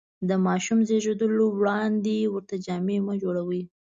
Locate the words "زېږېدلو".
0.87-1.45